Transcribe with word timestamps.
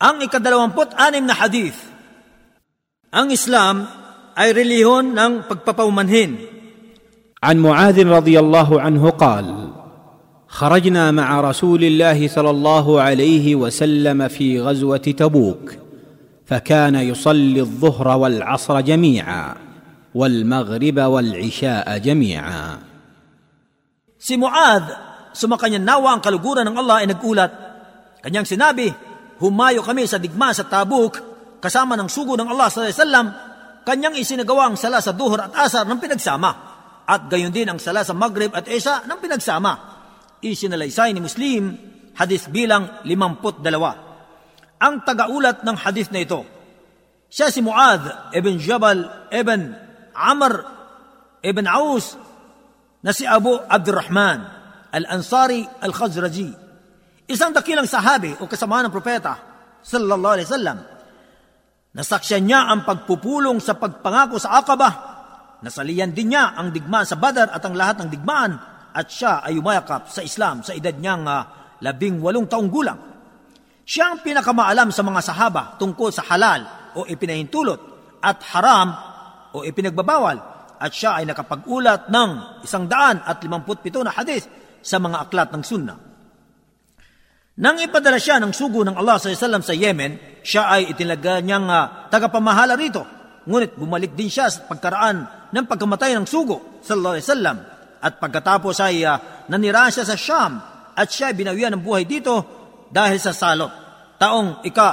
Ang 0.00 0.24
ikadalawamput 0.24 0.96
anim 0.96 1.28
na 1.28 1.36
hadith. 1.36 1.76
Ang 3.12 3.34
Islam 3.34 3.84
ay 4.38 4.56
relihon 4.56 5.12
ng 5.12 5.44
pagpapaumanhin. 5.44 6.60
عن 7.40 7.56
معاذ 7.56 7.96
رضي 8.04 8.36
الله 8.36 8.80
عنه 8.80 9.10
قال 9.16 9.72
خرجنا 10.48 11.10
مع 11.10 11.40
رسول 11.40 11.84
الله 11.84 12.28
صلى 12.28 12.50
الله 12.50 12.86
عليه 13.00 13.56
وسلم 13.56 14.28
في 14.28 14.60
غزوه 14.60 14.96
تبوك 15.16 15.72
فكان 16.46 16.94
يصلي 16.94 17.60
الظهر 17.60 18.08
والعصر 18.18 18.80
جميعا 18.80 19.54
والمغرب 20.14 20.98
والعشاء 21.00 21.98
جميعا 21.98 22.78
Si 24.20 24.36
Muad, 24.36 24.84
sumakanya 25.32 25.80
nawa 25.80 26.12
ang 26.12 26.20
kaluguran 26.20 26.68
ng 26.68 26.76
Allah 26.76 27.00
ay 27.00 27.08
nagulat. 27.08 27.48
Kanyang 28.20 28.44
sinabi, 28.44 28.92
humayo 29.39 29.81
kami 29.83 30.07
sa 30.07 30.19
digma 30.19 30.51
sa 30.55 30.67
Tabuk 30.67 31.19
kasama 31.59 31.97
ng 31.97 32.09
sugo 32.11 32.37
ng 32.37 32.47
Allah 32.47 32.69
sallallahu 32.69 32.91
alaihi 32.91 33.01
wasallam. 33.01 33.27
Kanyang 33.85 34.15
isinagawa 34.17 34.73
ang 34.73 34.77
sala 34.81 34.97
sa 34.97 35.13
duhur 35.13 35.37
at 35.37 35.53
asar 35.53 35.85
ng 35.85 36.01
pinagsama. 36.01 36.51
At 37.05 37.29
gayon 37.29 37.53
din 37.53 37.69
ang 37.69 37.77
sala 37.77 38.01
sa 38.01 38.17
Maghrib 38.17 38.49
at 38.49 38.65
Isha 38.65 39.05
ng 39.05 39.19
pinagsama. 39.21 39.73
Isinalaysay 40.41 41.13
ni 41.13 41.21
Muslim, 41.21 41.63
hadith 42.17 42.49
bilang 42.49 43.05
limamput 43.05 43.61
dalawa. 43.61 43.93
Ang 44.81 45.05
tagaulat 45.05 45.61
ng 45.61 45.77
hadith 45.77 46.09
na 46.09 46.25
ito, 46.25 46.41
siya 47.29 47.53
si 47.53 47.61
Muad 47.61 48.33
ibn 48.33 48.57
Jabal 48.57 49.29
ibn 49.29 49.77
Amr 50.17 50.53
ibn 51.45 51.65
Aus 51.69 52.17
na 53.05 53.13
si 53.13 53.21
Abu 53.29 53.53
Abdurrahman 53.53 54.39
al-Ansari 54.89 55.61
al-Khazraji. 55.61 56.64
Isang 57.25 57.57
dakilang 57.57 57.89
sahabi 57.89 58.37
o 58.37 58.45
kasama 58.45 58.85
ng 58.85 58.93
propeta 58.93 59.33
sallallahu 59.81 60.33
alaihi 60.37 60.49
wasallam. 60.49 60.77
Nasaksyan 61.97 62.45
niya 62.45 62.69
ang 62.69 62.85
pagpupulong 62.85 63.57
sa 63.57 63.73
pagpangako 63.73 64.37
sa 64.37 64.61
Aqaba. 64.61 64.89
Nasaliyan 65.65 66.13
din 66.13 66.35
niya 66.35 66.53
ang 66.53 66.69
digmaan 66.69 67.07
sa 67.07 67.17
Badar 67.17 67.49
at 67.49 67.63
ang 67.65 67.73
lahat 67.73 68.03
ng 68.03 68.09
digmaan 68.13 68.53
at 68.93 69.07
siya 69.09 69.41
ay 69.41 69.57
umayakap 69.57 70.05
sa 70.05 70.21
Islam 70.21 70.61
sa 70.61 70.77
edad 70.77 70.93
niyang 70.93 71.25
uh, 71.25 71.41
labing 71.81 72.21
walong 72.21 72.45
taong 72.45 72.69
gulang. 72.69 72.99
Siya 73.81 74.13
ang 74.13 74.19
pinakamaalam 74.21 74.93
sa 74.93 75.01
mga 75.01 75.21
sahaba 75.25 75.63
tungkol 75.81 76.13
sa 76.13 76.29
halal 76.29 76.93
o 76.93 77.09
ipinahintulot 77.09 77.79
at 78.21 78.37
haram 78.53 78.93
o 79.55 79.65
ipinagbabawal 79.65 80.37
at 80.77 80.91
siya 80.93 81.17
ay 81.17 81.25
nakapag-ulat 81.25 82.11
ng 82.11 82.61
isang 82.61 82.85
daan 82.85 83.23
at 83.25 83.41
limamput 83.41 83.81
pito 83.81 84.03
na 84.05 84.13
hadith 84.13 84.45
sa 84.85 85.01
mga 85.01 85.25
aklat 85.25 85.49
ng 85.49 85.63
sunnah. 85.65 86.14
Nang 87.55 87.79
ipadala 87.79 88.19
siya 88.19 88.35
ng 88.43 88.51
sugo 88.51 88.83
ng 88.83 88.99
Allah 88.99 89.15
SAW 89.15 89.63
sa 89.63 89.71
Yemen, 89.71 90.43
siya 90.43 90.67
ay 90.67 90.91
itinaga 90.91 91.39
niyang 91.39 91.71
uh, 91.71 92.11
tagapamahala 92.11 92.75
rito. 92.75 93.07
Ngunit 93.47 93.79
bumalik 93.79 94.11
din 94.11 94.27
siya 94.27 94.51
sa 94.51 94.67
pagkaraan 94.67 95.49
ng 95.55 95.65
pagkamatay 95.69 96.17
ng 96.19 96.27
sugo 96.27 96.81
sallallahu 96.83 97.15
alaihi 97.15 97.27
wasallam 97.29 97.57
at 98.03 98.13
pagkatapos 98.19 98.75
ay 98.83 99.07
uh, 99.07 99.47
nanirahan 99.47 99.93
siya 99.93 100.03
sa 100.03 100.19
Sham 100.19 100.59
at 100.91 101.07
siya 101.07 101.31
ay 101.31 101.35
binawian 101.37 101.71
ng 101.79 101.83
buhay 101.85 102.03
dito 102.03 102.43
dahil 102.91 103.15
sa 103.23 103.31
salot. 103.31 103.71
Taong 104.19 104.67
ika 104.67 104.89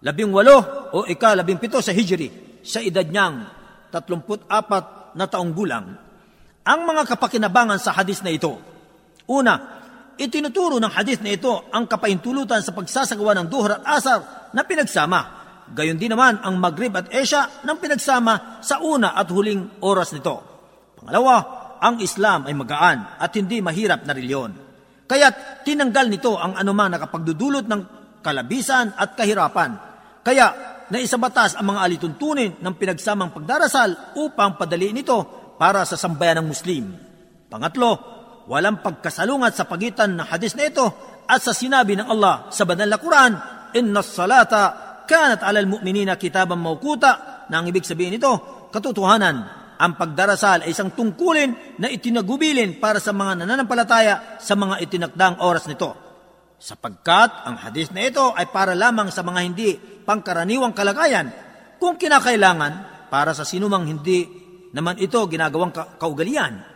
labing 0.00 0.32
walo 0.32 0.88
o 0.96 1.04
ika 1.04 1.36
labing 1.36 1.60
pito 1.60 1.84
sa 1.84 1.92
Hijri 1.92 2.60
sa 2.64 2.80
edad 2.80 3.04
niyang 3.04 3.36
34 3.92 5.12
na 5.12 5.24
taong 5.28 5.52
gulang. 5.52 5.92
Ang 6.64 6.80
mga 6.88 7.04
kapakinabangan 7.04 7.76
sa 7.76 7.92
hadis 7.92 8.24
na 8.24 8.32
ito. 8.32 8.56
Una, 9.28 9.79
itinuturo 10.20 10.76
ng 10.76 10.92
hadith 10.92 11.24
na 11.24 11.32
ito 11.32 11.72
ang 11.72 11.88
kapaintulutan 11.88 12.60
sa 12.60 12.76
pagsasagawa 12.76 13.40
ng 13.40 13.46
duhur 13.48 13.80
at 13.80 13.84
asar 13.88 14.20
na 14.52 14.60
pinagsama. 14.68 15.40
Gayon 15.72 15.96
din 15.96 16.12
naman 16.12 16.36
ang 16.44 16.60
Maghrib 16.60 16.92
at 16.92 17.08
Isha 17.08 17.64
ng 17.64 17.76
pinagsama 17.80 18.60
sa 18.60 18.84
una 18.84 19.16
at 19.16 19.32
huling 19.32 19.80
oras 19.80 20.12
nito. 20.12 20.36
Pangalawa, 21.00 21.36
ang 21.80 21.96
Islam 22.04 22.44
ay 22.44 22.52
magaan 22.52 23.16
at 23.16 23.32
hindi 23.32 23.64
mahirap 23.64 24.04
na 24.04 24.12
reliyon. 24.12 24.52
Kaya't 25.08 25.64
tinanggal 25.64 26.06
nito 26.12 26.36
ang 26.36 26.54
anumang 26.54 26.92
nakapagdudulot 26.92 27.64
ng 27.64 27.80
kalabisan 28.20 28.92
at 28.92 29.16
kahirapan. 29.16 29.70
Kaya 30.20 30.46
naisabatas 30.92 31.56
ang 31.56 31.72
mga 31.72 31.80
alituntunin 31.86 32.60
ng 32.60 32.74
pinagsamang 32.76 33.32
pagdarasal 33.32 34.20
upang 34.20 34.60
padali 34.60 34.92
nito 34.92 35.24
para 35.56 35.86
sa 35.88 35.96
sambayan 35.96 36.44
ng 36.44 36.46
Muslim. 36.50 36.84
Pangatlo, 37.48 38.19
walang 38.50 38.82
pagkasalungat 38.82 39.54
sa 39.54 39.64
pagitan 39.70 40.18
ng 40.18 40.26
hadis 40.26 40.58
na 40.58 40.66
ito 40.66 40.82
at 41.30 41.38
sa 41.38 41.54
sinabi 41.54 41.94
ng 41.94 42.10
Allah 42.10 42.50
sa 42.50 42.66
banal 42.66 42.90
na 42.90 42.98
Quran, 42.98 43.32
Inna 43.78 44.02
salata 44.02 44.62
kanat 45.06 45.46
alal 45.46 45.70
mu'minina 45.70 46.18
kitaban 46.18 46.58
mawkuta 46.58 47.46
na 47.46 47.62
ang 47.62 47.70
ibig 47.70 47.86
sabihin 47.86 48.18
nito, 48.18 48.66
katotohanan, 48.74 49.36
ang 49.78 49.92
pagdarasal 49.94 50.66
ay 50.66 50.74
isang 50.74 50.90
tungkulin 50.90 51.78
na 51.78 51.86
itinagubilin 51.86 52.82
para 52.82 52.98
sa 52.98 53.14
mga 53.14 53.46
nananampalataya 53.46 54.42
sa 54.42 54.58
mga 54.58 54.82
itinakdang 54.82 55.38
oras 55.46 55.70
nito. 55.70 55.94
Sapagkat 56.60 57.46
ang 57.46 57.56
hadis 57.56 57.88
na 57.94 58.04
ito 58.04 58.34
ay 58.34 58.50
para 58.50 58.74
lamang 58.74 59.08
sa 59.08 59.24
mga 59.24 59.40
hindi 59.40 59.78
pangkaraniwang 60.04 60.76
kalagayan 60.76 61.32
kung 61.80 61.96
kinakailangan 61.96 63.06
para 63.08 63.32
sa 63.32 63.46
sinumang 63.46 63.88
hindi 63.88 64.28
naman 64.74 65.00
ito 65.00 65.24
ginagawang 65.24 65.72
ka- 65.72 65.96
kaugalian 65.96 66.69